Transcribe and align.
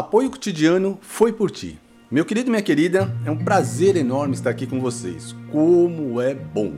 Apoio 0.00 0.30
cotidiano 0.30 0.98
foi 1.02 1.30
por 1.30 1.50
ti. 1.50 1.78
Meu 2.10 2.24
querido 2.24 2.48
e 2.48 2.50
minha 2.50 2.62
querida, 2.62 3.14
é 3.22 3.30
um 3.30 3.36
prazer 3.36 3.96
enorme 3.96 4.32
estar 4.32 4.48
aqui 4.48 4.66
com 4.66 4.80
vocês. 4.80 5.36
Como 5.52 6.18
é 6.22 6.34
bom! 6.34 6.72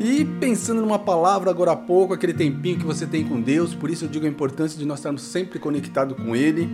E 0.00 0.24
pensando 0.24 0.80
numa 0.80 0.98
palavra 0.98 1.48
agora 1.48 1.70
há 1.70 1.76
pouco, 1.76 2.12
aquele 2.12 2.34
tempinho 2.34 2.76
que 2.76 2.84
você 2.84 3.06
tem 3.06 3.24
com 3.24 3.40
Deus, 3.40 3.72
por 3.72 3.88
isso 3.88 4.04
eu 4.04 4.08
digo 4.08 4.26
a 4.26 4.28
importância 4.28 4.76
de 4.76 4.84
nós 4.84 4.98
estarmos 4.98 5.22
sempre 5.22 5.60
conectados 5.60 6.16
com 6.16 6.34
Ele. 6.34 6.68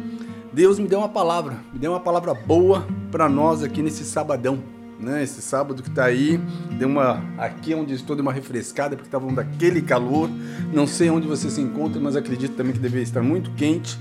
Deus 0.51 0.79
me 0.79 0.89
deu 0.89 1.01
uma 1.01 1.11
palavra, 1.11 1.59
me 1.71 1.79
deu 1.79 1.93
uma 1.93 2.01
palavra 2.01 2.33
boa 2.33 2.87
para 3.13 3.29
nós 3.29 3.63
aqui 3.63 3.83
nesse 3.83 4.03
sabadão, 4.03 4.59
né? 4.99 5.23
Esse 5.23 5.43
sábado 5.43 5.83
que 5.83 5.91
está 5.91 6.07
aí, 6.07 6.41
deu 6.79 6.89
uma 6.89 7.23
aqui 7.37 7.75
onde 7.75 7.93
estou 7.93 8.17
deu 8.17 8.23
uma 8.23 8.33
refrescada 8.33 8.97
porque 8.97 9.09
estava 9.09 9.31
daquele 9.31 9.83
calor. 9.83 10.31
Não 10.73 10.87
sei 10.87 11.11
onde 11.11 11.29
você 11.29 11.51
se 11.51 11.61
encontra, 11.61 12.01
mas 12.01 12.17
acredito 12.17 12.55
também 12.57 12.73
que 12.73 12.79
deveria 12.79 13.05
estar 13.05 13.21
muito 13.21 13.51
quente. 13.51 13.99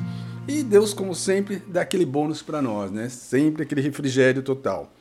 E 0.48 0.62
Deus, 0.62 0.94
como 0.94 1.16
sempre, 1.16 1.56
dá 1.68 1.82
aquele 1.82 2.06
bônus 2.06 2.44
para 2.44 2.62
nós, 2.62 2.92
né? 2.92 3.10
Sempre 3.10 3.64
aquele 3.64 3.82
refrigério 3.82 4.44
total. 4.44 4.94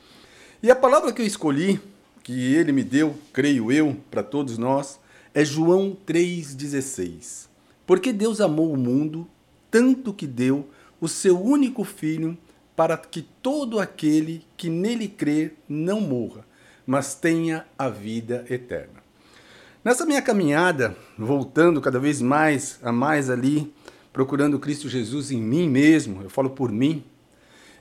E 0.63 0.71
a 0.71 0.77
palavra 0.77 1.13
que 1.13 1.21
eu 1.21 1.27
escolhi, 1.27 1.79
que 2.23 2.55
ele 2.55 2.73
me 2.73 2.83
deu, 2.83 3.15
creio 3.31 3.71
eu, 3.71 3.95
para 4.11 4.23
todos 4.23 4.57
nós, 4.57 4.99
é 5.35 5.45
João 5.45 5.95
3,16. 6.07 7.49
Porque 7.87 8.11
Deus 8.11 8.41
amou 8.41 8.73
o 8.73 8.77
mundo 8.77 9.29
tanto 9.71 10.15
que 10.15 10.27
deu 10.27 10.67
o 10.99 11.09
seu 11.09 11.39
único 11.39 11.85
filho 11.85 12.39
para 12.75 12.97
que 12.97 13.21
todo 13.43 13.79
aquele 13.79 14.47
que 14.57 14.71
nele 14.71 15.09
crer 15.09 15.59
não 15.69 16.01
morra, 16.01 16.47
mas 16.87 17.15
tenha 17.15 17.67
a 17.79 17.91
vida 17.91 18.47
eterna. 18.49 19.05
Nessa 19.85 20.07
minha 20.07 20.23
caminhada, 20.23 20.97
voltando 21.19 21.83
cada 21.83 21.99
vez 21.99 22.23
mais 22.23 22.79
a 22.83 22.91
mais 22.91 23.29
ali 23.29 23.71
procurando 24.15 24.61
Cristo 24.61 24.89
Jesus 24.89 25.33
em 25.33 25.43
mim 25.43 25.69
mesmo, 25.69 26.23
eu 26.23 26.31
falo 26.31 26.49
por 26.49 26.71
mim, 26.71 27.03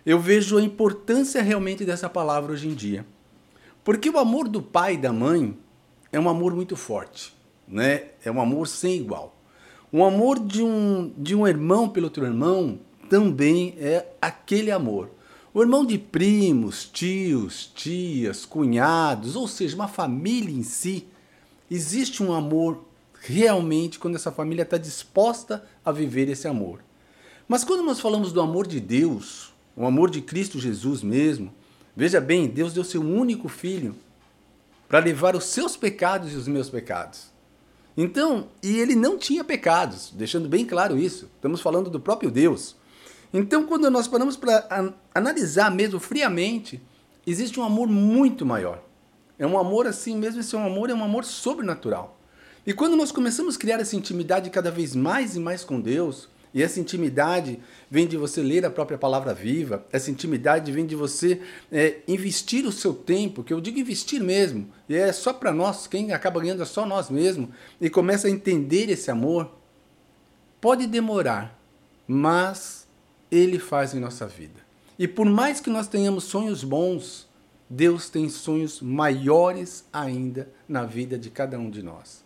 eu 0.03 0.19
vejo 0.19 0.57
a 0.57 0.63
importância 0.63 1.43
realmente 1.43 1.85
dessa 1.85 2.09
palavra 2.09 2.51
hoje 2.51 2.67
em 2.67 2.73
dia. 2.73 3.05
Porque 3.83 4.09
o 4.09 4.17
amor 4.17 4.47
do 4.49 4.59
pai 4.59 4.95
e 4.95 4.97
da 4.97 5.13
mãe 5.13 5.55
é 6.11 6.19
um 6.19 6.27
amor 6.27 6.55
muito 6.55 6.75
forte, 6.75 7.35
né? 7.67 8.05
É 8.25 8.31
um 8.31 8.41
amor 8.41 8.67
sem 8.67 8.97
igual. 8.97 9.37
O 9.91 10.03
amor 10.03 10.39
de 10.39 10.63
um, 10.63 11.13
de 11.15 11.35
um 11.35 11.47
irmão 11.47 11.87
pelo 11.87 12.07
outro 12.07 12.25
irmão 12.25 12.79
também 13.07 13.75
é 13.77 14.07
aquele 14.19 14.71
amor. 14.71 15.11
O 15.53 15.61
irmão 15.61 15.85
de 15.85 15.99
primos, 15.99 16.83
tios, 16.83 17.71
tias, 17.75 18.43
cunhados, 18.43 19.35
ou 19.35 19.47
seja, 19.47 19.75
uma 19.75 19.87
família 19.87 20.51
em 20.51 20.63
si, 20.63 21.05
existe 21.69 22.23
um 22.23 22.33
amor 22.33 22.83
realmente 23.25 23.97
quando 23.99 24.15
essa 24.15 24.31
família 24.31 24.63
está 24.63 24.77
disposta 24.77 25.63
a 25.83 25.91
viver 25.91 26.29
esse 26.29 26.47
amor. 26.47 26.83
Mas 27.47 27.63
quando 27.63 27.83
nós 27.83 27.99
falamos 27.99 28.33
do 28.33 28.41
amor 28.41 28.67
de 28.67 28.79
Deus, 28.79 29.53
o 29.75 29.85
amor 29.85 30.09
de 30.09 30.21
Cristo 30.21 30.59
Jesus 30.59 31.01
mesmo, 31.01 31.53
veja 31.95 32.19
bem, 32.19 32.47
Deus 32.47 32.73
deu 32.73 32.83
seu 32.83 33.01
único 33.01 33.47
filho 33.47 33.95
para 34.87 34.99
levar 34.99 35.35
os 35.35 35.45
seus 35.45 35.77
pecados 35.77 36.33
e 36.33 36.35
os 36.35 36.47
meus 36.47 36.69
pecados. 36.69 37.31
Então, 37.95 38.47
e 38.61 38.77
ele 38.79 38.95
não 38.95 39.17
tinha 39.17 39.43
pecados, 39.43 40.11
deixando 40.13 40.49
bem 40.49 40.65
claro 40.65 40.97
isso. 40.97 41.29
Estamos 41.35 41.61
falando 41.61 41.89
do 41.89 41.99
próprio 41.99 42.31
Deus. 42.31 42.75
Então, 43.31 43.65
quando 43.65 43.89
nós 43.89 44.07
paramos 44.07 44.35
para 44.35 44.93
analisar 45.13 45.71
mesmo 45.71 45.99
friamente, 45.99 46.81
existe 47.25 47.59
um 47.59 47.63
amor 47.63 47.87
muito 47.87 48.45
maior. 48.45 48.83
É 49.37 49.47
um 49.47 49.57
amor 49.57 49.87
assim 49.87 50.17
mesmo, 50.17 50.39
esse 50.39 50.55
é 50.55 50.57
um 50.57 50.65
amor 50.65 50.89
é 50.89 50.93
um 50.93 51.03
amor 51.03 51.23
sobrenatural. 51.23 52.17
E 52.65 52.73
quando 52.73 52.95
nós 52.95 53.11
começamos 53.11 53.55
a 53.55 53.59
criar 53.59 53.79
essa 53.79 53.95
intimidade 53.95 54.49
cada 54.49 54.71
vez 54.71 54.95
mais 54.95 55.35
e 55.35 55.39
mais 55.39 55.65
com 55.65 55.81
Deus, 55.81 56.29
e 56.53 56.61
essa 56.61 56.79
intimidade 56.79 57.59
vem 57.89 58.07
de 58.07 58.15
você 58.15 58.41
ler 58.41 58.63
a 58.63 58.69
própria 58.69 58.97
palavra 58.97 59.33
viva, 59.33 59.85
essa 59.91 60.11
intimidade 60.11 60.71
vem 60.71 60.85
de 60.85 60.95
você 60.95 61.41
é, 61.71 61.97
investir 62.07 62.65
o 62.65 62.71
seu 62.71 62.93
tempo, 62.93 63.43
que 63.43 63.51
eu 63.51 63.59
digo 63.59 63.79
investir 63.79 64.23
mesmo, 64.23 64.69
e 64.87 64.95
é 64.95 65.11
só 65.11 65.33
para 65.33 65.51
nós, 65.51 65.87
quem 65.87 66.13
acaba 66.13 66.39
ganhando 66.39 66.61
é 66.61 66.65
só 66.65 66.85
nós 66.85 67.09
mesmos, 67.09 67.49
e 67.81 67.89
começa 67.89 68.27
a 68.27 68.31
entender 68.31 68.89
esse 68.89 69.11
amor. 69.11 69.51
Pode 70.61 70.87
demorar, 70.87 71.59
mas 72.07 72.87
ele 73.29 73.59
faz 73.59 73.93
em 73.93 73.99
nossa 73.99 74.27
vida. 74.27 74.61
E 74.97 75.07
por 75.07 75.25
mais 75.25 75.59
que 75.59 75.69
nós 75.69 75.87
tenhamos 75.87 76.23
sonhos 76.25 76.63
bons, 76.63 77.27
Deus 77.67 78.09
tem 78.09 78.29
sonhos 78.29 78.79
maiores 78.79 79.83
ainda 79.91 80.47
na 80.69 80.85
vida 80.85 81.17
de 81.17 81.31
cada 81.31 81.57
um 81.57 81.69
de 81.69 81.81
nós. 81.81 82.22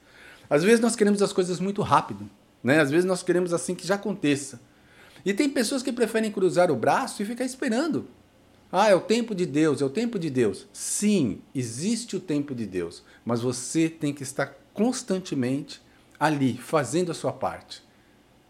Às 0.50 0.63
vezes 0.63 0.80
nós 0.80 0.96
queremos 0.96 1.22
as 1.22 1.34
coisas 1.34 1.59
muito 1.59 1.81
rápido, 1.81 2.30
né? 2.63 2.80
Às 2.80 2.90
vezes 2.90 3.06
nós 3.06 3.24
queremos 3.24 3.53
assim 3.53 3.75
que 3.75 3.85
já 3.85 3.96
aconteça. 3.96 4.59
E 5.25 5.34
tem 5.34 5.50
pessoas 5.50 5.84
que 5.84 5.91
preferem 5.91 6.31
cruzar 6.31 6.72
o 6.72 6.75
braço 6.75 7.22
e 7.22 7.25
ficar 7.25 7.44
esperando. 7.44 8.08
Ah, 8.72 8.90
é 8.90 8.96
o 8.96 9.02
tempo 9.02 9.34
de 9.34 9.46
Deus, 9.46 9.81
é 9.81 9.85
o 9.85 9.90
tempo 9.90 10.19
de 10.19 10.30
Deus. 10.30 10.68
Sim, 10.74 11.41
existe 11.56 12.16
o 12.16 12.19
tempo 12.19 12.53
de 12.53 12.66
Deus, 12.66 13.03
mas 13.25 13.41
você 13.41 13.90
tem 13.90 14.13
que 14.13 14.24
estar 14.24 14.53
constantemente 14.74 15.81
ali, 16.19 16.58
fazendo 16.58 17.12
a 17.12 17.16
sua 17.16 17.31
parte. 17.31 17.81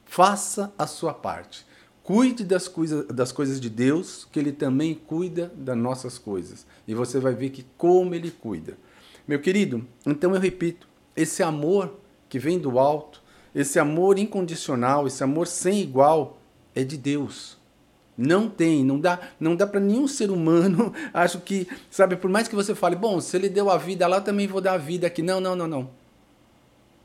Faça 0.05 0.73
a 0.77 0.87
sua 0.87 1.13
parte. 1.13 1.65
Cuide 2.01 2.43
das, 2.43 2.67
coisa, 2.67 3.03
das 3.03 3.31
coisas 3.31 3.59
de 3.59 3.69
Deus, 3.69 4.27
que 4.31 4.39
Ele 4.39 4.51
também 4.51 4.95
cuida 4.95 5.51
das 5.55 5.77
nossas 5.77 6.17
coisas. 6.17 6.65
E 6.87 6.95
você 6.95 7.19
vai 7.19 7.33
ver 7.33 7.49
que 7.49 7.65
como 7.77 8.15
Ele 8.15 8.31
cuida. 8.31 8.77
Meu 9.27 9.39
querido, 9.41 9.85
então 10.05 10.33
eu 10.33 10.39
repito, 10.39 10.86
esse 11.17 11.41
amor 11.41 11.99
que 12.29 12.37
vem 12.37 12.59
do 12.59 12.77
alto, 12.77 13.23
esse 13.53 13.79
amor 13.79 14.19
incondicional, 14.19 15.07
esse 15.07 15.23
amor 15.23 15.47
sem 15.47 15.81
igual, 15.81 16.37
é 16.75 16.83
de 16.83 16.95
Deus. 16.95 17.57
Não 18.15 18.49
tem, 18.49 18.83
não 18.83 18.99
dá, 18.99 19.19
não 19.39 19.55
dá 19.55 19.65
para 19.67 19.79
nenhum 19.79 20.07
ser 20.07 20.31
humano. 20.31 20.93
Acho 21.13 21.39
que, 21.41 21.67
sabe, 21.89 22.15
por 22.15 22.29
mais 22.29 22.47
que 22.47 22.55
você 22.55 22.73
fale, 22.73 22.95
bom, 22.95 23.19
se 23.19 23.35
ele 23.35 23.49
deu 23.49 23.69
a 23.69 23.77
vida 23.77 24.07
lá, 24.07 24.21
também 24.21 24.47
vou 24.47 24.61
dar 24.61 24.73
a 24.73 24.77
vida 24.77 25.07
aqui. 25.07 25.21
Não, 25.21 25.39
não, 25.39 25.55
não, 25.55 25.67
não. 25.67 25.89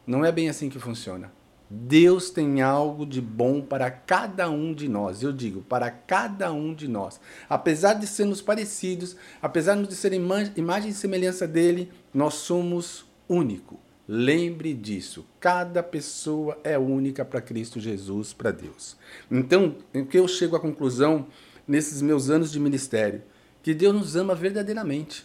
Não 0.06 0.24
é 0.24 0.32
bem 0.32 0.48
assim 0.48 0.68
que 0.68 0.78
funciona. 0.78 1.30
Deus 1.70 2.28
tem 2.28 2.60
algo 2.60 3.06
de 3.06 3.20
bom 3.20 3.62
para 3.62 3.90
cada 3.90 4.50
um 4.50 4.74
de 4.74 4.88
nós. 4.88 5.22
Eu 5.22 5.32
digo, 5.32 5.62
para 5.62 5.90
cada 5.90 6.52
um 6.52 6.74
de 6.74 6.86
nós. 6.86 7.18
Apesar 7.48 7.94
de 7.94 8.06
sermos 8.06 8.42
parecidos, 8.42 9.16
apesar 9.40 9.74
de 9.82 9.94
serem 9.94 10.20
imagem 10.56 10.90
e 10.90 10.94
semelhança 10.94 11.46
dele, 11.46 11.90
nós 12.12 12.34
somos 12.34 13.06
únicos. 13.28 13.78
Lembre 14.14 14.74
disso. 14.74 15.24
Cada 15.40 15.82
pessoa 15.82 16.58
é 16.62 16.76
única 16.76 17.24
para 17.24 17.40
Cristo 17.40 17.80
Jesus, 17.80 18.34
para 18.34 18.50
Deus. 18.50 18.94
Então, 19.30 19.74
o 19.94 20.04
que 20.04 20.18
eu 20.18 20.28
chego 20.28 20.54
à 20.54 20.60
conclusão 20.60 21.26
nesses 21.66 22.02
meus 22.02 22.28
anos 22.28 22.52
de 22.52 22.60
ministério? 22.60 23.22
Que 23.62 23.72
Deus 23.72 23.94
nos 23.94 24.14
ama 24.14 24.34
verdadeiramente. 24.34 25.24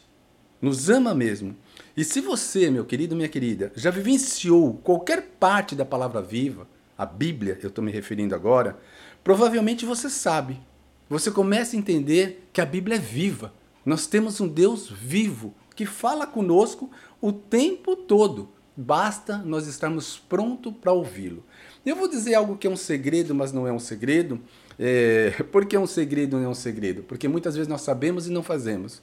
Nos 0.61 0.89
ama 0.89 1.13
mesmo. 1.13 1.53
E 1.97 2.03
se 2.05 2.21
você, 2.21 2.71
meu 2.71 2.85
querido, 2.85 3.13
minha 3.13 3.27
querida, 3.27 3.73
já 3.75 3.91
vivenciou 3.91 4.75
qualquer 4.75 5.21
parte 5.37 5.75
da 5.75 5.83
palavra 5.83 6.21
viva, 6.21 6.65
a 6.97 7.05
Bíblia, 7.05 7.59
eu 7.61 7.67
estou 7.67 7.83
me 7.83 7.91
referindo 7.91 8.33
agora, 8.33 8.79
provavelmente 9.21 9.85
você 9.85 10.09
sabe. 10.09 10.61
Você 11.09 11.29
começa 11.29 11.75
a 11.75 11.79
entender 11.79 12.47
que 12.53 12.61
a 12.61 12.65
Bíblia 12.65 12.95
é 12.95 12.99
viva. 12.99 13.53
Nós 13.85 14.07
temos 14.07 14.39
um 14.39 14.47
Deus 14.47 14.89
vivo 14.89 15.53
que 15.75 15.85
fala 15.85 16.25
conosco 16.25 16.89
o 17.19 17.33
tempo 17.33 17.93
todo. 17.93 18.55
Basta 18.79 19.39
nós 19.39 19.65
estarmos 19.65 20.19
prontos 20.19 20.71
para 20.79 20.91
ouvi-lo. 20.91 21.43
Eu 21.83 21.95
vou 21.95 22.07
dizer 22.07 22.35
algo 22.35 22.55
que 22.55 22.67
é 22.67 22.69
um 22.69 22.77
segredo, 22.77 23.33
mas 23.33 23.51
não 23.51 23.67
é 23.67 23.71
um 23.71 23.79
segredo. 23.79 24.39
É... 24.77 25.31
Por 25.51 25.65
que 25.65 25.75
é 25.75 25.79
um 25.79 25.87
segredo 25.87 26.37
não 26.37 26.43
é 26.43 26.47
um 26.47 26.53
segredo? 26.53 27.01
Porque 27.01 27.27
muitas 27.27 27.55
vezes 27.55 27.67
nós 27.67 27.81
sabemos 27.81 28.27
e 28.27 28.29
não 28.29 28.43
fazemos. 28.43 29.01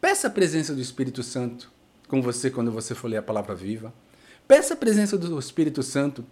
Peça 0.00 0.28
a 0.28 0.30
presença 0.30 0.72
do 0.72 0.80
Espírito 0.80 1.24
Santo 1.24 1.72
com 2.06 2.22
você 2.22 2.52
quando 2.52 2.70
você 2.70 2.94
for 2.94 3.08
ler 3.08 3.16
a 3.16 3.22
palavra 3.22 3.52
viva. 3.52 3.92
Peça 4.46 4.74
a 4.74 4.76
presença 4.76 5.18
do 5.18 5.40
Espírito 5.40 5.82
Santo 5.82 6.24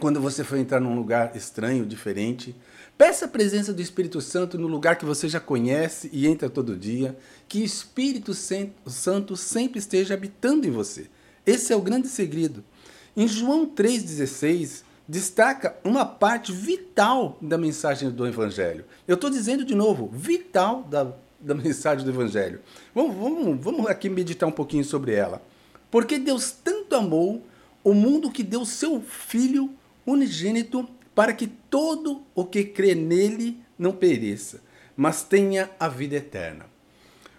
quando 0.00 0.20
você 0.20 0.42
for 0.42 0.58
entrar 0.58 0.80
num 0.80 0.96
lugar 0.96 1.36
estranho, 1.36 1.86
diferente. 1.86 2.56
Peça 2.96 3.26
a 3.26 3.28
presença 3.28 3.72
do 3.72 3.80
Espírito 3.80 4.20
Santo 4.20 4.58
no 4.58 4.66
lugar 4.66 4.96
que 4.96 5.04
você 5.04 5.28
já 5.28 5.38
conhece 5.38 6.10
e 6.12 6.26
entra 6.26 6.50
todo 6.50 6.74
dia. 6.74 7.16
Que 7.46 7.60
o 7.60 7.64
Espírito 7.64 8.32
Santo 8.34 9.36
sempre 9.36 9.78
esteja 9.78 10.14
habitando 10.14 10.66
em 10.66 10.70
você. 10.72 11.08
Esse 11.48 11.72
é 11.72 11.76
o 11.76 11.80
grande 11.80 12.08
segredo. 12.08 12.62
Em 13.16 13.26
João 13.26 13.64
3,16, 13.66 14.82
destaca 15.08 15.74
uma 15.82 16.04
parte 16.04 16.52
vital 16.52 17.38
da 17.40 17.56
mensagem 17.56 18.10
do 18.10 18.26
Evangelho. 18.26 18.84
Eu 19.06 19.14
estou 19.14 19.30
dizendo 19.30 19.64
de 19.64 19.74
novo, 19.74 20.10
vital 20.12 20.82
da, 20.82 21.10
da 21.40 21.54
mensagem 21.56 22.04
do 22.04 22.10
Evangelho. 22.10 22.60
Vamos, 22.94 23.16
vamos, 23.16 23.64
vamos 23.64 23.86
aqui 23.86 24.10
meditar 24.10 24.46
um 24.46 24.52
pouquinho 24.52 24.84
sobre 24.84 25.14
ela. 25.14 25.40
Porque 25.90 26.18
Deus 26.18 26.50
tanto 26.52 26.94
amou 26.94 27.42
o 27.82 27.94
mundo 27.94 28.30
que 28.30 28.42
deu 28.42 28.66
seu 28.66 29.00
Filho 29.00 29.70
unigênito 30.06 30.86
para 31.14 31.32
que 31.32 31.46
todo 31.46 32.20
o 32.34 32.44
que 32.44 32.62
crê 32.62 32.94
nele 32.94 33.58
não 33.78 33.92
pereça, 33.92 34.60
mas 34.94 35.22
tenha 35.22 35.70
a 35.80 35.88
vida 35.88 36.16
eterna. 36.16 36.66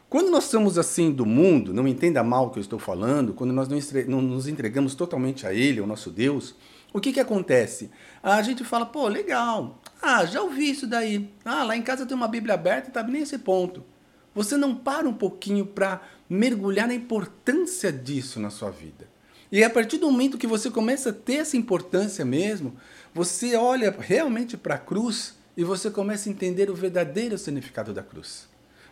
Quando 0.10 0.32
nós 0.32 0.46
somos 0.46 0.80
assim 0.80 1.12
do 1.12 1.24
mundo, 1.24 1.72
não 1.72 1.88
entenda 1.88 2.24
mal 2.24 2.48
o 2.48 2.50
que 2.50 2.58
eu 2.58 2.62
estou 2.62 2.80
falando, 2.80 3.32
quando 3.32 3.54
nós 3.54 3.68
não 4.08 4.22
nos 4.24 4.48
entregamos 4.48 4.96
totalmente 4.96 5.46
a 5.46 5.54
Ele, 5.54 5.80
ao 5.80 5.86
nosso 5.86 6.10
Deus, 6.10 6.56
o 6.92 7.00
que, 7.00 7.14
que 7.14 7.20
acontece? 7.20 7.92
A 8.24 8.42
gente 8.42 8.64
fala, 8.64 8.88
pô, 8.88 9.08
legal, 9.08 9.80
Ah, 10.02 10.26
já 10.26 10.42
ouvi 10.42 10.72
isso 10.72 10.88
daí. 10.88 11.30
Ah, 11.46 11.64
lá 11.64 11.78
em 11.78 11.84
casa 11.84 12.08
tem 12.08 12.18
uma 12.18 12.28
Bíblia 12.28 12.56
aberta 12.56 12.90
tá 12.90 13.04
nesse 13.04 13.38
ponto. 13.38 13.84
Você 14.34 14.58
não 14.58 14.74
para 14.74 15.08
um 15.08 15.14
pouquinho 15.14 15.64
para 15.64 16.02
mergulhar 16.28 16.88
na 16.88 16.96
importância 16.96 17.92
disso 17.92 18.40
na 18.40 18.50
sua 18.50 18.72
vida. 18.72 19.08
E 19.52 19.64
a 19.64 19.70
partir 19.70 20.00
do 20.00 20.10
momento 20.10 20.40
que 20.40 20.48
você 20.48 20.72
começa 20.72 21.12
a 21.12 21.14
ter 21.14 21.36
essa 21.36 21.56
importância 21.56 22.26
mesmo, 22.26 22.76
você 23.14 23.56
olha 23.56 23.96
realmente 24.00 24.58
para 24.58 24.76
a 24.76 24.80
cruz 24.80 25.36
e 25.56 25.64
você 25.64 25.92
começa 25.92 26.28
a 26.28 26.32
entender 26.32 26.72
o 26.72 26.76
verdadeiro 26.76 27.38
significado 27.38 27.94
da 27.94 28.02
cruz. 28.02 28.49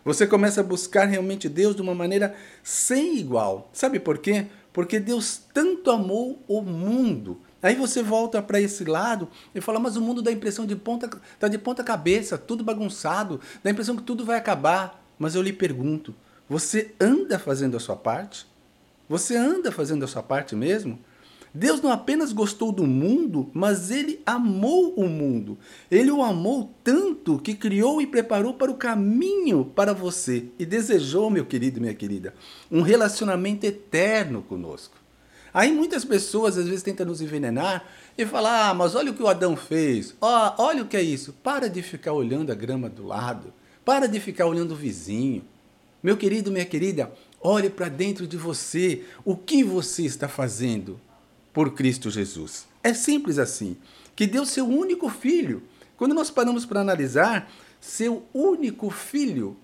Você 0.08 0.26
começa 0.26 0.62
a 0.62 0.64
buscar 0.64 1.04
realmente 1.04 1.50
Deus 1.50 1.76
de 1.76 1.82
uma 1.82 1.94
maneira 1.94 2.34
sem 2.62 3.18
igual. 3.18 3.68
Sabe 3.74 4.00
por 4.00 4.16
quê? 4.16 4.46
Porque 4.72 4.98
Deus 4.98 5.42
tanto 5.52 5.90
amou 5.90 6.42
o 6.48 6.62
mundo. 6.62 7.38
Aí 7.62 7.74
você 7.74 8.02
volta 8.02 8.40
para 8.40 8.58
esse 8.58 8.86
lado 8.86 9.28
e 9.54 9.60
fala, 9.60 9.78
mas 9.78 9.98
o 9.98 10.00
mundo 10.00 10.22
dá 10.22 10.30
a 10.30 10.32
impressão 10.32 10.64
de 10.64 10.74
ponta, 10.74 11.10
tá 11.38 11.46
de 11.46 11.58
ponta 11.58 11.84
cabeça, 11.84 12.38
tudo 12.38 12.64
bagunçado, 12.64 13.38
dá 13.62 13.68
a 13.68 13.70
impressão 13.70 13.96
que 13.96 14.02
tudo 14.02 14.24
vai 14.24 14.38
acabar. 14.38 15.04
Mas 15.18 15.34
eu 15.34 15.42
lhe 15.42 15.52
pergunto, 15.52 16.14
você 16.48 16.94
anda 16.98 17.38
fazendo 17.38 17.76
a 17.76 17.80
sua 17.80 17.96
parte? 17.96 18.46
Você 19.10 19.36
anda 19.36 19.70
fazendo 19.70 20.06
a 20.06 20.08
sua 20.08 20.22
parte 20.22 20.56
mesmo? 20.56 20.98
Deus 21.58 21.82
não 21.82 21.90
apenas 21.90 22.32
gostou 22.32 22.70
do 22.70 22.86
mundo, 22.86 23.50
mas 23.52 23.90
ele 23.90 24.20
amou 24.24 24.94
o 24.94 25.08
mundo. 25.08 25.58
Ele 25.90 26.08
o 26.08 26.22
amou 26.22 26.72
tanto 26.84 27.36
que 27.40 27.52
criou 27.52 28.00
e 28.00 28.06
preparou 28.06 28.54
para 28.54 28.70
o 28.70 28.76
caminho 28.76 29.64
para 29.64 29.92
você 29.92 30.44
e 30.56 30.64
desejou, 30.64 31.28
meu 31.28 31.44
querido 31.44 31.80
minha 31.80 31.94
querida, 31.94 32.32
um 32.70 32.80
relacionamento 32.80 33.66
eterno 33.66 34.40
conosco. 34.40 34.96
Aí 35.52 35.72
muitas 35.72 36.04
pessoas 36.04 36.56
às 36.56 36.66
vezes 36.66 36.84
tentam 36.84 37.04
nos 37.04 37.20
envenenar 37.20 37.84
e 38.16 38.24
falar: 38.24 38.70
ah, 38.70 38.74
mas 38.74 38.94
olha 38.94 39.10
o 39.10 39.14
que 39.14 39.22
o 39.22 39.28
Adão 39.28 39.56
fez, 39.56 40.14
oh, 40.20 40.62
olha 40.62 40.84
o 40.84 40.86
que 40.86 40.96
é 40.96 41.02
isso. 41.02 41.32
Para 41.42 41.68
de 41.68 41.82
ficar 41.82 42.12
olhando 42.12 42.52
a 42.52 42.54
grama 42.54 42.88
do 42.88 43.04
lado, 43.04 43.52
para 43.84 44.06
de 44.06 44.20
ficar 44.20 44.46
olhando 44.46 44.74
o 44.74 44.76
vizinho. 44.76 45.44
Meu 46.00 46.16
querido, 46.16 46.52
minha 46.52 46.64
querida, 46.64 47.12
olhe 47.40 47.68
para 47.68 47.88
dentro 47.88 48.28
de 48.28 48.36
você 48.36 49.02
o 49.24 49.34
que 49.34 49.64
você 49.64 50.04
está 50.04 50.28
fazendo 50.28 51.00
por 51.52 51.74
Cristo 51.74 52.10
Jesus. 52.10 52.66
É 52.82 52.94
simples 52.94 53.38
assim. 53.38 53.76
Que 54.14 54.26
deu 54.26 54.44
seu 54.44 54.66
único 54.66 55.08
filho. 55.08 55.62
Quando 55.96 56.14
nós 56.14 56.30
paramos 56.30 56.64
para 56.66 56.80
analisar, 56.80 57.50
seu 57.80 58.26
único 58.32 58.90
filho, 58.90 59.56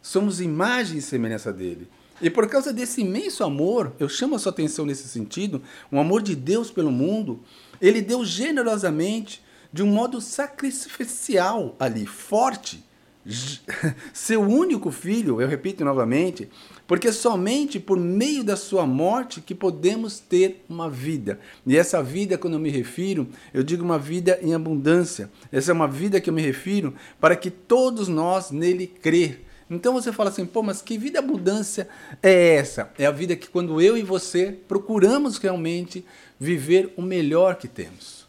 somos 0.00 0.40
imagem 0.40 0.98
e 0.98 1.02
semelhança 1.02 1.52
dele. 1.52 1.88
E 2.20 2.28
por 2.28 2.46
causa 2.48 2.72
desse 2.72 3.00
imenso 3.00 3.42
amor, 3.42 3.92
eu 3.98 4.08
chamo 4.08 4.34
a 4.34 4.38
sua 4.38 4.52
atenção 4.52 4.84
nesse 4.84 5.08
sentido, 5.08 5.62
um 5.90 5.98
amor 5.98 6.22
de 6.22 6.36
Deus 6.36 6.70
pelo 6.70 6.90
mundo, 6.90 7.40
ele 7.80 8.02
deu 8.02 8.24
generosamente, 8.24 9.42
de 9.72 9.82
um 9.82 9.86
modo 9.86 10.20
sacrificial 10.20 11.76
ali, 11.78 12.04
forte, 12.04 12.84
seu 14.12 14.40
único 14.40 14.90
filho, 14.90 15.40
eu 15.40 15.48
repito 15.48 15.84
novamente, 15.84 16.48
porque 16.86 17.12
somente 17.12 17.78
por 17.78 17.98
meio 17.98 18.42
da 18.42 18.56
sua 18.56 18.86
morte 18.86 19.40
que 19.40 19.54
podemos 19.54 20.18
ter 20.18 20.64
uma 20.68 20.88
vida. 20.88 21.38
E 21.66 21.76
essa 21.76 22.02
vida, 22.02 22.38
quando 22.38 22.54
eu 22.54 22.60
me 22.60 22.70
refiro, 22.70 23.28
eu 23.52 23.62
digo 23.62 23.84
uma 23.84 23.98
vida 23.98 24.38
em 24.42 24.54
abundância. 24.54 25.30
Essa 25.52 25.70
é 25.70 25.74
uma 25.74 25.86
vida 25.86 26.20
que 26.20 26.30
eu 26.30 26.34
me 26.34 26.42
refiro 26.42 26.94
para 27.20 27.36
que 27.36 27.50
todos 27.50 28.08
nós 28.08 28.50
nele 28.50 28.86
crer. 28.86 29.44
Então 29.70 29.92
você 29.92 30.12
fala 30.12 30.30
assim, 30.30 30.44
pô, 30.44 30.64
mas 30.64 30.82
que 30.82 30.98
vida 30.98 31.20
abundância 31.20 31.88
é 32.20 32.56
essa? 32.56 32.90
É 32.98 33.06
a 33.06 33.12
vida 33.12 33.36
que 33.36 33.48
quando 33.48 33.80
eu 33.80 33.96
e 33.96 34.02
você 34.02 34.58
procuramos 34.66 35.38
realmente 35.38 36.04
viver 36.40 36.92
o 36.96 37.02
melhor 37.02 37.54
que 37.54 37.68
temos. 37.68 38.26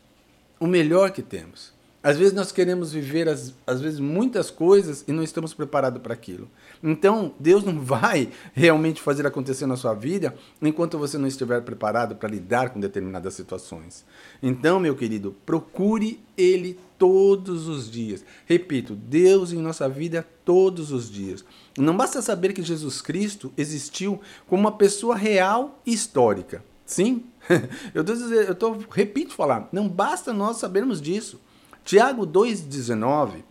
O 0.60 0.68
melhor 0.68 1.10
que 1.10 1.24
temos. 1.24 1.74
Às 2.04 2.18
vezes 2.18 2.34
nós 2.34 2.52
queremos 2.52 2.92
viver, 2.92 3.30
às, 3.30 3.54
às 3.66 3.80
vezes, 3.80 4.00
muitas 4.00 4.50
coisas 4.50 5.04
e 5.08 5.12
não 5.12 5.22
estamos 5.22 5.54
preparados 5.54 6.02
para 6.02 6.14
aquilo. 6.14 6.50
Então, 6.82 7.34
Deus 7.40 7.64
não 7.64 7.78
vai 7.80 8.30
realmente 8.54 9.02
fazer 9.02 9.26
acontecer 9.28 9.68
na 9.68 9.78
sua 9.78 9.94
vida 9.94 10.34
enquanto 10.62 10.98
você 10.98 11.18
não 11.18 11.28
estiver 11.28 11.62
preparado 11.62 12.16
para 12.16 12.30
lidar 12.30 12.72
com 12.72 12.80
determinadas 12.80 13.36
situações. 13.36 14.04
Então, 14.42 14.80
meu 14.80 14.96
querido, 14.96 15.36
procure 15.46 16.20
Ele 16.36 16.80
todos 16.98 17.68
os 17.68 17.90
dias. 17.90 18.26
Repito, 18.48 18.96
Deus 18.96 19.54
em 19.54 19.62
nossa 19.62 19.88
vida 19.88 20.28
todos 20.44 20.92
os 20.92 21.10
dias. 21.10 21.46
Não 21.78 21.96
basta 21.96 22.20
saber 22.22 22.52
que 22.54 22.64
Jesus 22.64 23.00
Cristo 23.00 23.54
existiu 23.56 24.20
como 24.48 24.62
uma 24.62 24.72
pessoa 24.72 25.16
real 25.16 25.80
e 25.86 25.94
histórica. 25.94 26.64
Sim, 26.84 27.26
eu 27.94 28.04
estou, 28.04 28.84
repito 28.90 29.34
falar, 29.34 29.70
não 29.72 29.88
basta 29.88 30.34
nós 30.34 30.58
sabermos 30.58 31.00
disso. 31.00 31.40
Tiago 31.84 32.26
2,19 32.26 33.44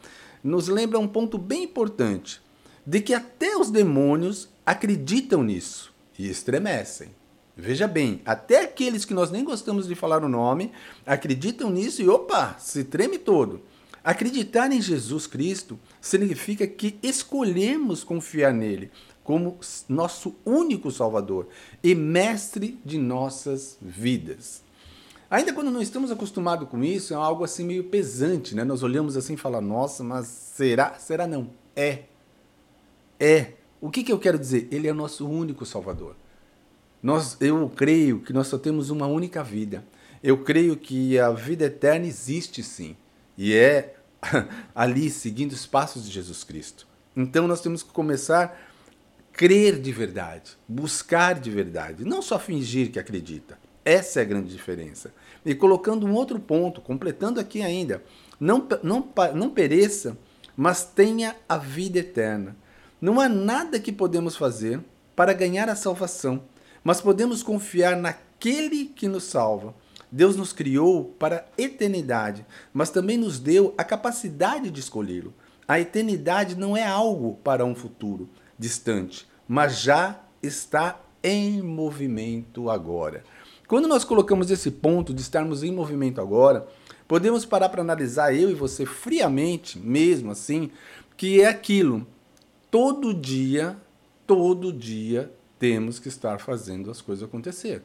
nos 0.42 0.68
lembra 0.68 0.98
um 0.98 1.08
ponto 1.08 1.36
bem 1.36 1.64
importante, 1.64 2.40
de 2.86 3.00
que 3.00 3.12
até 3.12 3.56
os 3.56 3.70
demônios 3.70 4.48
acreditam 4.64 5.42
nisso 5.42 5.92
e 6.18 6.28
estremecem. 6.28 7.08
Veja 7.56 7.86
bem, 7.86 8.22
até 8.24 8.62
aqueles 8.62 9.04
que 9.04 9.12
nós 9.12 9.30
nem 9.30 9.44
gostamos 9.44 9.86
de 9.86 9.94
falar 9.94 10.24
o 10.24 10.28
nome 10.28 10.72
acreditam 11.04 11.70
nisso 11.70 12.00
e 12.00 12.08
opa, 12.08 12.56
se 12.58 12.84
treme 12.84 13.18
todo. 13.18 13.60
Acreditar 14.02 14.72
em 14.72 14.80
Jesus 14.80 15.26
Cristo 15.26 15.78
significa 16.00 16.66
que 16.66 16.98
escolhemos 17.02 18.02
confiar 18.02 18.54
nele 18.54 18.90
como 19.22 19.58
nosso 19.88 20.34
único 20.44 20.90
Salvador 20.90 21.48
e 21.84 21.94
mestre 21.94 22.80
de 22.84 22.96
nossas 22.96 23.76
vidas. 23.80 24.62
Ainda 25.30 25.52
quando 25.52 25.70
não 25.70 25.80
estamos 25.80 26.10
acostumados 26.10 26.68
com 26.68 26.82
isso, 26.82 27.14
é 27.14 27.16
algo 27.16 27.44
assim 27.44 27.64
meio 27.64 27.84
pesante, 27.84 28.52
né? 28.52 28.64
Nós 28.64 28.82
olhamos 28.82 29.16
assim 29.16 29.34
e 29.34 29.36
falamos, 29.36 29.70
nossa, 29.70 30.02
mas 30.02 30.26
será? 30.26 30.94
Será 30.94 31.24
não? 31.24 31.50
É. 31.76 32.00
É. 33.18 33.52
O 33.80 33.90
que, 33.90 34.02
que 34.02 34.10
eu 34.10 34.18
quero 34.18 34.36
dizer? 34.36 34.66
Ele 34.72 34.88
é 34.88 34.92
o 34.92 34.94
nosso 34.94 35.28
único 35.28 35.64
Salvador. 35.64 36.16
Nós, 37.00 37.36
eu 37.40 37.70
creio 37.74 38.20
que 38.20 38.32
nós 38.32 38.48
só 38.48 38.58
temos 38.58 38.90
uma 38.90 39.06
única 39.06 39.42
vida. 39.44 39.84
Eu 40.20 40.42
creio 40.42 40.76
que 40.76 41.16
a 41.16 41.30
vida 41.30 41.66
eterna 41.66 42.06
existe 42.06 42.60
sim. 42.60 42.96
E 43.38 43.54
é 43.54 43.94
ali, 44.74 45.08
seguindo 45.08 45.52
os 45.52 45.64
passos 45.64 46.04
de 46.04 46.10
Jesus 46.10 46.42
Cristo. 46.42 46.88
Então 47.16 47.46
nós 47.46 47.60
temos 47.60 47.84
que 47.84 47.90
começar 47.90 48.44
a 48.44 49.32
crer 49.32 49.80
de 49.80 49.92
verdade, 49.92 50.58
buscar 50.66 51.38
de 51.38 51.50
verdade, 51.50 52.04
não 52.04 52.20
só 52.20 52.36
fingir 52.36 52.90
que 52.90 52.98
acredita. 52.98 53.56
Essa 53.84 54.20
é 54.20 54.22
a 54.22 54.26
grande 54.26 54.50
diferença. 54.50 55.12
E 55.44 55.54
colocando 55.54 56.06
um 56.06 56.14
outro 56.14 56.38
ponto, 56.38 56.80
completando 56.80 57.40
aqui 57.40 57.62
ainda, 57.62 58.02
não, 58.38 58.66
não, 58.82 59.08
não 59.34 59.50
pereça, 59.50 60.16
mas 60.56 60.84
tenha 60.84 61.36
a 61.48 61.56
vida 61.56 61.98
eterna. 61.98 62.56
Não 63.00 63.18
há 63.18 63.28
nada 63.28 63.80
que 63.80 63.92
podemos 63.92 64.36
fazer 64.36 64.80
para 65.16 65.32
ganhar 65.32 65.68
a 65.68 65.76
salvação, 65.76 66.42
mas 66.84 67.00
podemos 67.00 67.42
confiar 67.42 67.96
naquele 67.96 68.86
que 68.86 69.08
nos 69.08 69.24
salva. 69.24 69.74
Deus 70.12 70.36
nos 70.36 70.52
criou 70.52 71.04
para 71.04 71.46
a 71.58 71.62
eternidade, 71.62 72.44
mas 72.74 72.90
também 72.90 73.16
nos 73.16 73.38
deu 73.38 73.72
a 73.78 73.84
capacidade 73.84 74.70
de 74.70 74.80
escolhê-lo. 74.80 75.32
A 75.66 75.78
eternidade 75.78 76.56
não 76.56 76.76
é 76.76 76.84
algo 76.84 77.38
para 77.44 77.64
um 77.64 77.74
futuro 77.74 78.28
distante, 78.58 79.26
mas 79.46 79.80
já 79.80 80.20
está 80.42 81.00
em 81.22 81.62
movimento 81.62 82.68
agora. 82.68 83.22
Quando 83.70 83.86
nós 83.86 84.02
colocamos 84.02 84.50
esse 84.50 84.68
ponto 84.68 85.14
de 85.14 85.20
estarmos 85.20 85.62
em 85.62 85.70
movimento 85.70 86.20
agora, 86.20 86.66
podemos 87.06 87.44
parar 87.44 87.68
para 87.68 87.82
analisar 87.82 88.34
eu 88.34 88.50
e 88.50 88.54
você 88.54 88.84
friamente, 88.84 89.78
mesmo 89.78 90.32
assim, 90.32 90.72
que 91.16 91.40
é 91.40 91.46
aquilo. 91.46 92.04
Todo 92.68 93.14
dia, 93.14 93.76
todo 94.26 94.72
dia 94.72 95.32
temos 95.56 96.00
que 96.00 96.08
estar 96.08 96.40
fazendo 96.40 96.90
as 96.90 97.00
coisas 97.00 97.22
acontecer. 97.22 97.84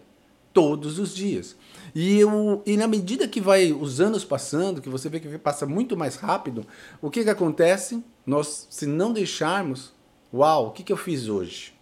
Todos 0.51 0.98
os 0.98 1.13
dias. 1.13 1.56
E, 1.94 2.20
eu, 2.20 2.63
e 2.65 2.75
na 2.77 2.88
medida 2.88 3.27
que 3.27 3.39
vai 3.39 3.72
os 3.72 4.01
anos 4.01 4.25
passando, 4.25 4.82
que 4.82 4.89
você 4.89 5.08
vê 5.08 5.20
que 5.20 5.38
passa 5.38 5.68
muito 5.68 5.96
mais 5.96 6.15
rápido, 6.15 6.65
o 7.00 7.12
que, 7.12 7.24
que 7.24 7.30
acontece? 7.30 8.04
Nós, 8.25 8.65
se 8.72 8.88
não 8.88 9.13
deixarmos, 9.13 9.94
uau, 10.34 10.70
o 10.70 10.72
que, 10.72 10.82
que 10.82 10.92
eu 10.92 10.98
fiz 10.98 11.30
hoje? 11.30 11.75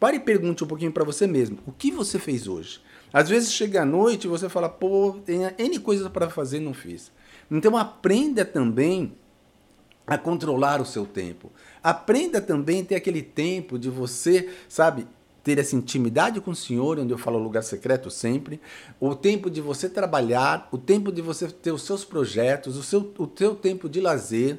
Pare 0.00 0.16
e 0.16 0.20
pergunte 0.20 0.64
um 0.64 0.66
pouquinho 0.66 0.92
para 0.92 1.04
você 1.04 1.26
mesmo: 1.26 1.58
o 1.66 1.72
que 1.72 1.90
você 1.90 2.18
fez 2.18 2.48
hoje? 2.48 2.80
Às 3.12 3.28
vezes 3.28 3.52
chega 3.52 3.82
a 3.82 3.86
noite 3.86 4.24
e 4.24 4.28
você 4.28 4.48
fala, 4.48 4.68
pô, 4.68 5.16
tem 5.24 5.40
N 5.58 5.78
coisas 5.78 6.08
para 6.08 6.28
fazer 6.28 6.58
e 6.58 6.60
não 6.60 6.74
fiz. 6.74 7.10
Então 7.50 7.76
aprenda 7.76 8.44
também 8.44 9.14
a 10.06 10.16
controlar 10.16 10.80
o 10.80 10.86
seu 10.86 11.06
tempo. 11.06 11.52
Aprenda 11.82 12.40
também 12.40 12.80
a 12.80 12.84
ter 12.84 12.94
aquele 12.94 13.22
tempo 13.22 13.78
de 13.78 13.90
você, 13.90 14.48
sabe, 14.68 15.06
ter 15.44 15.58
essa 15.58 15.76
intimidade 15.76 16.40
com 16.40 16.50
o 16.50 16.56
Senhor, 16.56 16.98
onde 16.98 17.12
eu 17.12 17.18
falo 17.18 17.38
lugar 17.38 17.62
secreto 17.62 18.10
sempre, 18.10 18.60
o 19.00 19.14
tempo 19.14 19.50
de 19.50 19.60
você 19.60 19.88
trabalhar, 19.88 20.68
o 20.70 20.78
tempo 20.78 21.10
de 21.12 21.22
você 21.22 21.48
ter 21.48 21.72
os 21.72 21.82
seus 21.82 22.04
projetos, 22.04 22.76
o 22.76 22.82
seu 22.82 23.12
o 23.18 23.26
teu 23.26 23.54
tempo 23.54 23.88
de 23.88 24.00
lazer, 24.00 24.58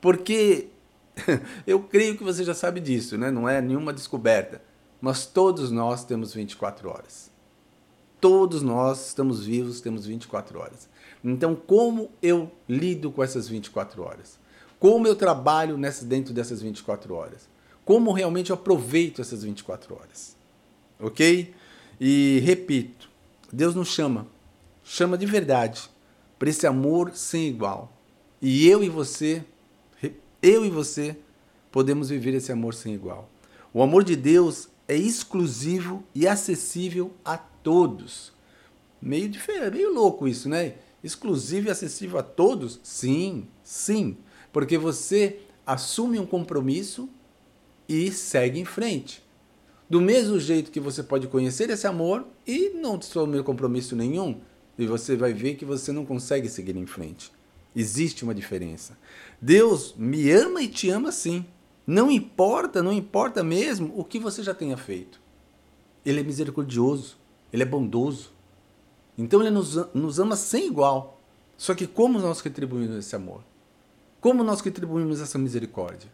porque 0.00 0.68
eu 1.66 1.80
creio 1.80 2.16
que 2.16 2.22
você 2.22 2.44
já 2.44 2.54
sabe 2.54 2.80
disso, 2.80 3.16
né? 3.18 3.30
Não 3.30 3.48
é 3.48 3.60
nenhuma 3.60 3.92
descoberta, 3.92 4.62
mas 5.00 5.26
todos 5.26 5.70
nós 5.70 6.04
temos 6.04 6.34
24 6.34 6.88
horas. 6.88 7.30
Todos 8.20 8.62
nós 8.62 9.08
estamos 9.08 9.44
vivos, 9.44 9.80
temos 9.80 10.06
24 10.06 10.58
horas. 10.58 10.88
Então, 11.22 11.54
como 11.54 12.10
eu 12.22 12.50
lido 12.68 13.10
com 13.10 13.22
essas 13.22 13.48
24 13.48 14.02
horas? 14.02 14.38
Como 14.78 15.06
eu 15.06 15.16
trabalho 15.16 15.76
nessa, 15.76 16.04
dentro 16.04 16.32
dessas 16.32 16.60
24 16.60 17.14
horas? 17.14 17.48
Como 17.84 18.12
realmente 18.12 18.50
eu 18.50 18.54
aproveito 18.54 19.20
essas 19.20 19.42
24 19.42 19.94
horas? 19.94 20.36
Ok? 21.00 21.54
E 22.00 22.40
repito, 22.44 23.08
Deus 23.52 23.74
nos 23.74 23.88
chama, 23.88 24.26
chama 24.84 25.16
de 25.16 25.26
verdade, 25.26 25.88
para 26.38 26.48
esse 26.48 26.66
amor 26.66 27.12
sem 27.14 27.48
igual. 27.48 27.92
E 28.40 28.68
eu 28.68 28.84
e 28.84 28.88
você, 28.88 29.44
eu 30.42 30.64
e 30.64 30.70
você, 30.70 31.16
podemos 31.72 32.08
viver 32.08 32.34
esse 32.34 32.52
amor 32.52 32.74
sem 32.74 32.94
igual. 32.94 33.28
O 33.72 33.82
amor 33.82 34.04
de 34.04 34.14
Deus 34.14 34.68
é 34.86 34.96
exclusivo 34.96 36.04
e 36.14 36.26
acessível 36.26 37.12
a 37.24 37.36
todos. 37.62 38.32
Meio 39.00 39.28
diferente, 39.28 39.74
meio 39.76 39.92
louco 39.92 40.26
isso, 40.26 40.48
né? 40.48 40.74
Exclusivo 41.02 41.68
e 41.68 41.70
acessível 41.70 42.18
a 42.18 42.22
todos? 42.22 42.80
Sim, 42.82 43.46
sim. 43.62 44.16
Porque 44.52 44.76
você 44.76 45.40
assume 45.66 46.18
um 46.18 46.26
compromisso 46.26 47.08
e 47.88 48.10
segue 48.10 48.58
em 48.58 48.64
frente. 48.64 49.22
Do 49.88 50.00
mesmo 50.00 50.38
jeito 50.38 50.70
que 50.70 50.80
você 50.80 51.02
pode 51.02 51.28
conhecer 51.28 51.70
esse 51.70 51.86
amor 51.86 52.26
e 52.46 52.70
não 52.70 52.96
assumir 52.96 53.42
compromisso 53.42 53.96
nenhum, 53.96 54.38
e 54.78 54.86
você 54.86 55.16
vai 55.16 55.32
ver 55.32 55.54
que 55.54 55.64
você 55.64 55.92
não 55.92 56.04
consegue 56.04 56.48
seguir 56.48 56.76
em 56.76 56.86
frente. 56.86 57.32
Existe 57.74 58.24
uma 58.24 58.34
diferença. 58.34 58.98
Deus 59.40 59.94
me 59.96 60.30
ama 60.30 60.62
e 60.62 60.68
te 60.68 60.90
ama 60.90 61.10
sim. 61.10 61.44
Não 61.86 62.10
importa, 62.10 62.82
não 62.82 62.92
importa 62.92 63.42
mesmo 63.42 63.92
o 63.96 64.04
que 64.04 64.18
você 64.18 64.42
já 64.42 64.52
tenha 64.52 64.76
feito. 64.76 65.20
Ele 66.04 66.20
é 66.20 66.22
misericordioso, 66.22 67.16
ele 67.52 67.62
é 67.62 67.66
bondoso. 67.66 68.32
Então 69.16 69.40
ele 69.40 69.50
nos, 69.50 69.74
nos 69.94 70.18
ama 70.18 70.36
sem 70.36 70.66
igual. 70.66 71.20
Só 71.56 71.74
que 71.74 71.86
como 71.86 72.18
nós 72.18 72.40
retribuímos 72.40 72.96
esse 72.96 73.16
amor? 73.16 73.42
Como 74.20 74.44
nós 74.44 74.60
retribuímos 74.60 75.20
essa 75.20 75.38
misericórdia? 75.38 76.10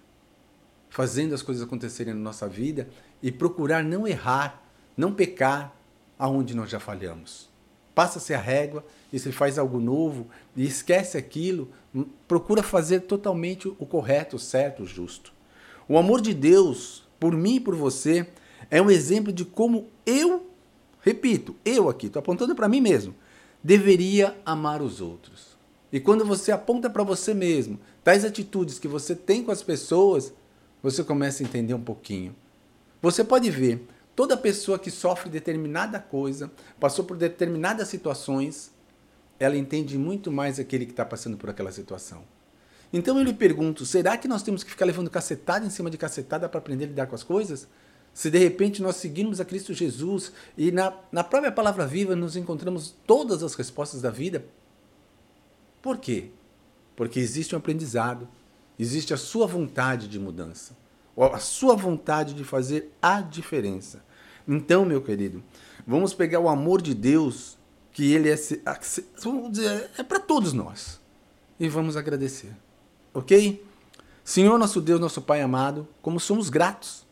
Fazendo 0.89 1.35
as 1.35 1.43
coisas 1.43 1.63
acontecerem 1.63 2.15
na 2.15 2.21
nossa 2.21 2.49
vida 2.49 2.89
e 3.23 3.33
procurar 3.33 3.83
não 3.83 4.07
errar, 4.07 4.63
não 4.97 5.13
pecar 5.13 5.75
aonde 6.19 6.55
nós 6.55 6.71
já 6.71 6.79
falhamos. 6.79 7.49
Passa-se 7.95 8.35
a 8.35 8.41
régua 8.41 8.85
e 9.13 9.19
se 9.19 9.31
faz 9.31 9.59
algo 9.59 9.79
novo 9.79 10.27
e 10.57 10.67
esquece 10.67 11.17
aquilo, 11.17 11.71
procura 12.27 12.63
fazer 12.63 13.01
totalmente 13.01 13.69
o 13.69 13.87
correto, 13.87 14.37
o 14.37 14.39
certo, 14.39 14.83
o 14.83 14.87
justo. 14.87 15.33
O 15.89 15.99
amor 15.99 16.21
de 16.21 16.35
Deus 16.35 17.05
por 17.21 17.37
mim 17.37 17.57
e 17.57 17.61
por 17.61 17.75
você 17.75 18.27
é 18.71 18.83
um 18.83 18.91
exemplo 18.91 19.33
de 19.33 19.45
como 19.45 19.89
eu, 20.05 20.51
repito, 21.05 21.55
eu 21.65 21.89
aqui, 21.89 22.07
estou 22.07 22.19
apontando 22.19 22.55
para 22.55 22.69
mim 22.69 22.81
mesmo, 22.81 23.15
deveria 23.63 24.35
amar 24.45 24.83
os 24.83 25.01
outros. 25.01 25.55
E 25.93 26.01
quando 26.01 26.25
você 26.25 26.51
aponta 26.51 26.91
para 26.91 27.05
você 27.05 27.33
mesmo 27.33 27.79
tais 28.03 28.25
atitudes 28.25 28.79
que 28.79 28.89
você 28.89 29.15
tem 29.15 29.45
com 29.45 29.53
as 29.53 29.63
pessoas, 29.63 30.33
você 30.83 31.05
começa 31.05 31.43
a 31.43 31.47
entender 31.47 31.75
um 31.75 31.81
pouquinho. 31.81 32.35
Você 33.01 33.23
pode 33.23 33.51
ver, 33.51 33.87
toda 34.17 34.37
pessoa 34.37 34.79
que 34.79 34.91
sofre 34.91 35.31
determinada 35.31 35.99
coisa, 36.01 36.51
passou 36.81 37.05
por 37.05 37.17
determinadas 37.17 37.89
situações, 37.89 38.73
ela 39.39 39.57
entende 39.57 39.99
muito 39.99 40.33
mais 40.33 40.59
aquele 40.59 40.87
que 40.87 40.93
está 40.93 41.05
passando 41.05 41.37
por 41.37 41.51
aquela 41.51 41.71
situação. 41.71 42.25
Então 42.93 43.19
eu 43.19 43.25
lhe 43.25 43.35
pergunto: 43.35 43.85
será 43.85 44.17
que 44.17 44.29
nós 44.29 44.43
temos 44.43 44.63
que 44.63 44.71
ficar 44.71 44.85
levando 44.85 45.11
cacetada 45.11 45.67
em 45.67 45.71
cima 45.71 45.91
de 45.91 45.99
cacetada 45.99 46.49
para 46.49 46.59
aprender 46.59 46.85
a 46.85 46.89
lidar 46.89 47.07
com 47.07 47.15
as 47.15 47.23
coisas? 47.23 47.69
Se 48.15 48.31
de 48.31 48.39
repente 48.39 48.81
nós 48.81 48.97
seguirmos 48.97 49.41
a 49.41 49.45
Cristo 49.45 49.75
Jesus 49.75 50.33
e 50.57 50.71
na, 50.71 50.95
na 51.11 51.25
própria 51.25 51.51
palavra 51.51 51.85
viva 51.85 52.15
nos 52.15 52.37
encontramos 52.37 52.95
todas 53.05 53.43
as 53.43 53.55
respostas 53.55 54.01
da 54.01 54.11
vida? 54.11 54.47
Por 55.83 55.99
quê? 55.99 56.31
Porque 56.95 57.19
existe 57.19 57.57
um 57.57 57.59
aprendizado, 57.59 58.29
existe 58.79 59.13
a 59.13 59.17
sua 59.17 59.49
vontade 59.49 60.07
de 60.07 60.21
mudança, 60.21 60.77
a 61.17 61.39
sua 61.41 61.75
vontade 61.75 62.35
de 62.35 62.45
fazer 62.45 62.93
a 63.03 63.21
diferença. 63.21 64.05
Então, 64.47 64.85
meu 64.85 65.03
querido, 65.03 65.43
vamos 65.85 66.15
pegar 66.15 66.39
o 66.39 66.49
amor 66.49 66.81
de 66.81 66.95
Deus, 66.95 67.59
que 67.93 68.13
ele 68.13 68.31
é, 68.31 68.37
é 69.99 70.03
para 70.05 70.21
todos 70.21 70.53
nós, 70.53 71.01
e 71.59 71.69
vamos 71.69 71.97
agradecer. 71.97 72.55
Ok? 73.13 73.65
Senhor, 74.23 74.57
nosso 74.59 74.81
Deus, 74.81 75.01
nosso 75.01 75.21
Pai 75.21 75.43
amado, 75.43 75.89
como 76.01 76.21
somos 76.21 76.49
gratos, 76.49 77.05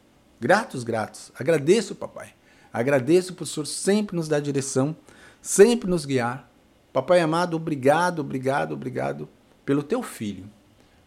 gratos, 0.43 0.83
gratos. 0.83 1.31
Agradeço, 1.39 1.95
papai. 1.95 2.35
Agradeço 2.73 3.33
por 3.33 3.45
o 3.45 3.47
Senhor 3.47 3.65
sempre 3.65 4.17
nos 4.17 4.27
dar 4.27 4.41
direção, 4.41 4.97
sempre 5.41 5.89
nos 5.89 6.05
guiar. 6.05 6.51
Papai 6.93 7.21
amado, 7.21 7.55
obrigado, 7.55 8.19
obrigado, 8.19 8.73
obrigado 8.73 9.29
pelo 9.65 9.85
teu 9.85 10.03
filho. 10.03 10.51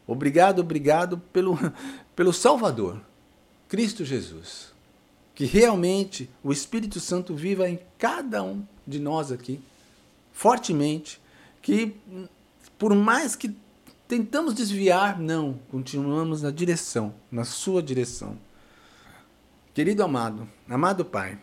Obrigado, 0.07 0.59
obrigado 0.59 1.17
pelo, 1.33 1.59
pelo 2.15 2.31
Salvador, 2.31 3.01
Cristo 3.67 4.05
Jesus. 4.05 4.73
Que 5.33 5.43
realmente 5.43 6.29
o 6.41 6.53
Espírito 6.53 7.01
Santo 7.01 7.35
viva 7.35 7.67
em 7.67 7.77
cada 7.97 8.41
um 8.41 8.63
de 8.87 8.99
nós 8.99 9.33
aqui, 9.33 9.61
fortemente. 10.31 11.19
Que 11.61 11.93
por 12.77 12.95
mais 12.95 13.35
que 13.35 13.53
Tentamos 14.07 14.53
desviar? 14.53 15.19
Não, 15.19 15.59
continuamos 15.71 16.43
na 16.43 16.51
direção, 16.51 17.11
na 17.31 17.43
sua 17.43 17.81
direção. 17.81 18.37
Querido 19.75 20.03
amado, 20.03 20.47
amado 20.69 21.03
Pai, 21.03 21.37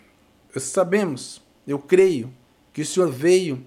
sabemos, 0.56 1.42
eu 1.66 1.78
creio 1.78 2.32
que 2.72 2.80
o 2.80 2.86
Senhor 2.86 3.10
veio, 3.10 3.62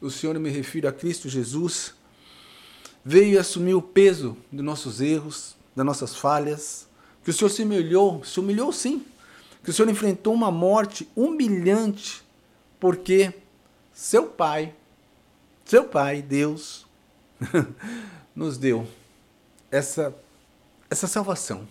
o 0.00 0.08
Senhor 0.08 0.38
me 0.38 0.50
refiro 0.50 0.86
a 0.86 0.92
Cristo 0.92 1.28
Jesus, 1.28 1.96
veio 3.04 3.40
assumir 3.40 3.74
o 3.74 3.82
peso 3.82 4.36
dos 4.52 4.64
nossos 4.64 5.00
erros, 5.00 5.56
das 5.74 5.84
nossas 5.84 6.14
falhas, 6.14 6.86
que 7.24 7.30
o 7.30 7.32
Senhor 7.32 7.50
se 7.50 7.64
humilhou, 7.64 8.22
se 8.22 8.38
humilhou 8.38 8.72
sim, 8.72 9.04
que 9.64 9.70
o 9.70 9.72
Senhor 9.72 9.90
enfrentou 9.90 10.32
uma 10.32 10.52
morte 10.52 11.08
humilhante, 11.16 12.22
porque 12.78 13.34
seu 13.92 14.28
Pai, 14.28 14.72
seu 15.64 15.88
Pai, 15.88 16.22
Deus, 16.22 16.86
nos 18.32 18.56
deu 18.56 18.86
essa, 19.72 20.14
essa 20.88 21.08
salvação, 21.08 21.66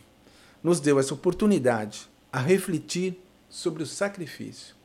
nos 0.63 0.79
deu 0.79 0.97
essa 0.97 1.13
oportunidade 1.13 2.09
a 2.31 2.39
refletir 2.39 3.21
sobre 3.49 3.83
o 3.83 3.85
sacrifício. 3.85 4.75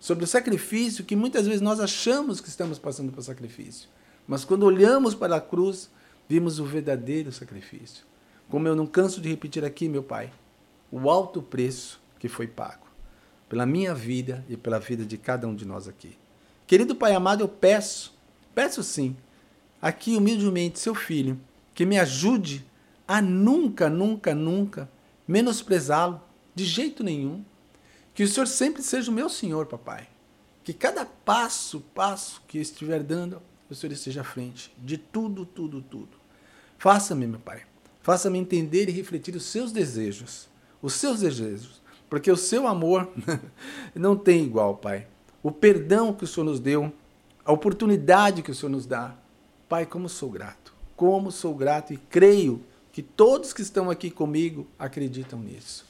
Sobre 0.00 0.24
o 0.24 0.26
sacrifício 0.26 1.04
que 1.04 1.14
muitas 1.14 1.46
vezes 1.46 1.60
nós 1.60 1.78
achamos 1.78 2.40
que 2.40 2.48
estamos 2.48 2.78
passando 2.78 3.12
por 3.12 3.22
sacrifício. 3.22 3.88
Mas 4.26 4.44
quando 4.44 4.64
olhamos 4.64 5.14
para 5.14 5.36
a 5.36 5.40
cruz, 5.40 5.88
vimos 6.28 6.58
o 6.58 6.64
verdadeiro 6.64 7.30
sacrifício. 7.30 8.04
Como 8.50 8.66
eu 8.66 8.74
não 8.74 8.86
canso 8.86 9.20
de 9.20 9.28
repetir 9.28 9.64
aqui, 9.64 9.88
meu 9.88 10.02
Pai, 10.02 10.32
o 10.90 11.08
alto 11.08 11.40
preço 11.40 12.00
que 12.18 12.28
foi 12.28 12.46
pago 12.46 12.82
pela 13.48 13.66
minha 13.66 13.94
vida 13.94 14.44
e 14.48 14.56
pela 14.56 14.78
vida 14.78 15.04
de 15.04 15.18
cada 15.18 15.46
um 15.46 15.54
de 15.54 15.66
nós 15.66 15.86
aqui. 15.86 16.16
Querido 16.66 16.94
Pai 16.94 17.14
amado, 17.14 17.42
eu 17.42 17.48
peço, 17.48 18.14
peço 18.54 18.82
sim, 18.82 19.14
aqui 19.80 20.16
humildemente 20.16 20.78
seu 20.78 20.94
filho, 20.94 21.38
que 21.74 21.84
me 21.84 21.98
ajude 21.98 22.64
a 23.06 23.20
nunca, 23.20 23.90
nunca, 23.90 24.34
nunca 24.34 24.88
menosprezá-lo 25.26 26.20
de 26.54 26.64
jeito 26.64 27.02
nenhum. 27.02 27.44
Que 28.14 28.22
o 28.22 28.28
Senhor 28.28 28.46
sempre 28.46 28.82
seja 28.82 29.10
o 29.10 29.14
meu 29.14 29.28
Senhor, 29.28 29.66
papai. 29.66 30.08
Que 30.62 30.72
cada 30.72 31.04
passo, 31.04 31.80
passo 31.94 32.42
que 32.46 32.58
estiver 32.58 33.02
dando, 33.02 33.40
o 33.70 33.74
Senhor 33.74 33.92
esteja 33.92 34.20
à 34.20 34.24
frente 34.24 34.72
de 34.78 34.98
tudo, 34.98 35.46
tudo, 35.46 35.80
tudo. 35.80 36.18
Faça-me, 36.78 37.26
meu 37.26 37.40
pai. 37.40 37.62
Faça-me 38.02 38.38
entender 38.38 38.88
e 38.88 38.92
refletir 38.92 39.34
os 39.34 39.44
seus 39.44 39.72
desejos. 39.72 40.48
Os 40.82 40.94
seus 40.94 41.20
desejos. 41.20 41.80
Porque 42.10 42.30
o 42.30 42.36
seu 42.36 42.66
amor 42.66 43.10
não 43.94 44.16
tem 44.16 44.44
igual, 44.44 44.76
pai. 44.76 45.06
O 45.42 45.50
perdão 45.50 46.12
que 46.12 46.24
o 46.24 46.26
Senhor 46.26 46.44
nos 46.44 46.60
deu, 46.60 46.92
a 47.44 47.52
oportunidade 47.52 48.42
que 48.42 48.50
o 48.50 48.54
Senhor 48.54 48.70
nos 48.70 48.86
dá, 48.86 49.16
Pai, 49.72 49.86
como 49.86 50.06
sou 50.06 50.28
grato, 50.28 50.74
como 50.94 51.32
sou 51.32 51.54
grato 51.54 51.94
e 51.94 51.96
creio 51.96 52.62
que 52.92 53.02
todos 53.02 53.52
que 53.52 53.62
estão 53.62 53.90
aqui 53.90 54.10
comigo 54.10 54.66
acreditam 54.78 55.40
nisso. 55.40 55.86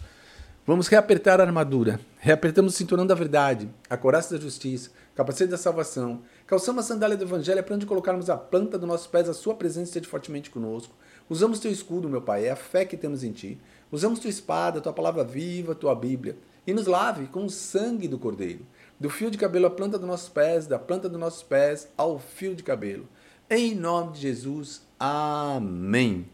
Vamos 0.65 0.87
reapertar 0.87 1.41
a 1.41 1.45
armadura, 1.45 1.99
reapertamos 2.21 2.73
o 2.73 2.77
cinturão 2.77 3.05
da 3.05 3.17
verdade, 3.17 3.69
a 3.91 3.97
coraça 3.97 4.33
da 4.33 4.41
justiça, 4.41 4.91
capacete 5.13 5.51
da 5.51 5.59
salvação, 5.59 6.23
calçamos 6.47 6.85
a 6.85 6.87
sandália 6.87 7.17
do 7.17 7.25
evangelho 7.25 7.65
para 7.65 7.75
onde 7.75 7.85
colocarmos 7.85 8.31
a 8.31 8.37
planta 8.37 8.79
dos 8.79 8.87
nossos 8.87 9.09
pés, 9.09 9.29
a 9.29 9.35
sua 9.35 9.57
presença 9.57 9.89
esteja 9.89 10.09
fortemente 10.09 10.51
conosco. 10.51 10.95
Usamos 11.29 11.59
teu 11.59 11.73
escudo, 11.73 12.09
meu 12.09 12.23
Pai, 12.23 12.47
é 12.47 12.53
a 12.53 12.57
fé 12.57 12.85
que 12.85 12.97
temos 12.97 13.25
em 13.25 13.33
ti. 13.33 13.59
Usamos 13.91 14.21
tua 14.21 14.31
espada, 14.31 14.81
tua 14.81 14.93
palavra 14.93 15.25
viva, 15.25 15.75
tua 15.75 15.97
Bíblia. 15.97 16.37
E 16.65 16.73
nos 16.73 16.87
lave 16.87 17.27
com 17.27 17.45
o 17.45 17.51
sangue 17.51 18.07
do 18.07 18.19
Cordeiro. 18.19 18.65
Do 19.01 19.11
fio 19.11 19.33
de 19.33 19.39
cabelo 19.39 19.67
à 19.67 19.71
planta 19.71 19.99
dos 19.99 20.07
nossos 20.07 20.29
pés, 20.29 20.69
da 20.69 20.79
planta 20.79 21.09
dos 21.09 21.19
nossos 21.19 21.43
pés 21.43 21.89
ao 21.97 22.21
fio 22.21 22.55
de 22.55 22.63
cabelo. 22.63 23.09
Em 23.51 23.75
nome 23.75 24.13
de 24.13 24.21
Jesus, 24.21 24.83
amém. 25.01 26.27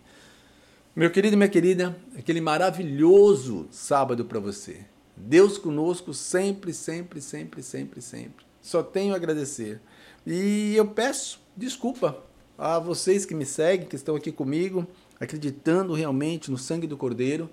Meu 0.98 1.12
querido 1.12 1.34
e 1.34 1.36
minha 1.36 1.48
querida, 1.48 1.96
aquele 2.18 2.40
maravilhoso 2.40 3.68
sábado 3.70 4.24
para 4.24 4.40
você. 4.40 4.78
Deus 5.16 5.56
conosco 5.56 6.12
sempre, 6.12 6.72
sempre, 6.74 7.20
sempre, 7.20 7.62
sempre, 7.62 8.02
sempre. 8.02 8.44
Só 8.60 8.82
tenho 8.82 9.12
a 9.12 9.16
agradecer. 9.16 9.80
E 10.26 10.74
eu 10.74 10.88
peço 10.88 11.40
desculpa 11.56 12.18
a 12.58 12.80
vocês 12.80 13.24
que 13.24 13.32
me 13.32 13.46
seguem, 13.46 13.86
que 13.86 13.94
estão 13.94 14.16
aqui 14.16 14.32
comigo, 14.32 14.88
acreditando 15.20 15.92
realmente 15.92 16.50
no 16.50 16.58
sangue 16.58 16.88
do 16.88 16.96
Cordeiro, 16.96 17.48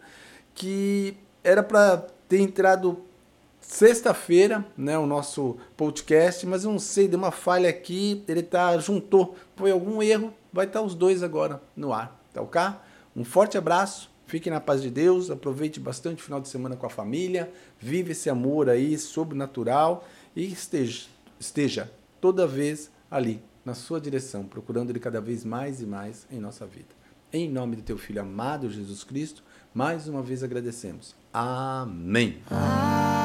que 0.56 1.16
era 1.44 1.62
para 1.62 1.98
ter 2.28 2.40
entrado 2.40 3.04
sexta-feira, 3.62 4.66
né, 4.76 4.98
o 4.98 5.06
nosso 5.06 5.58
podcast, 5.78 6.48
mas 6.48 6.64
eu 6.64 6.72
não 6.72 6.80
sei, 6.80 7.08
deu 7.08 7.20
uma 7.20 7.30
falha 7.30 7.70
aqui, 7.70 8.24
ele 8.28 8.42
tá 8.42 8.76
juntou, 8.80 9.36
foi 9.56 9.70
algum 9.70 10.02
erro, 10.02 10.34
vai 10.52 10.66
estar 10.66 10.80
tá 10.80 10.86
os 10.86 10.96
dois 10.96 11.22
agora 11.22 11.62
no 11.76 11.94
ar, 11.94 12.20
tá 12.34 12.42
ok? 12.42 12.60
Um 13.16 13.24
forte 13.24 13.58
abraço, 13.58 14.12
fique 14.28 14.50
na 14.50 14.60
paz 14.60 14.82
de 14.82 14.90
Deus, 14.90 15.32
aproveite 15.32 15.80
bastante 15.80 16.22
o 16.22 16.26
final 16.26 16.42
de 16.42 16.50
semana 16.50 16.76
com 16.76 16.86
a 16.86 16.90
família, 16.90 17.52
vive 17.80 18.12
esse 18.12 18.30
amor 18.30 18.70
aí 18.70 18.98
sobrenatural 18.98 20.06
e 20.36 20.46
esteja, 20.46 21.08
esteja 21.40 21.92
toda 22.20 22.46
vez 22.46 22.92
ali 23.10 23.42
na 23.64 23.74
sua 23.74 24.02
direção, 24.02 24.44
procurando 24.44 24.90
ele 24.90 25.00
cada 25.00 25.22
vez 25.22 25.44
mais 25.46 25.82
e 25.82 25.86
mais 25.86 26.28
em 26.30 26.40
nossa 26.40 26.66
vida. 26.66 26.94
Em 27.32 27.50
nome 27.50 27.76
do 27.76 27.82
teu 27.82 27.98
filho 27.98 28.22
amado 28.22 28.70
Jesus 28.70 29.04
Cristo, 29.04 29.44
mais 29.74 30.08
uma 30.08 30.22
vez 30.22 30.44
agradecemos. 30.44 31.16
Amém. 31.34 32.42
Ah. 32.52 33.25